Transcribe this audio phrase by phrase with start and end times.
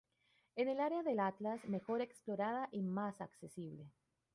[0.55, 3.85] Es el área del Atlas mejor explorada y más accesible.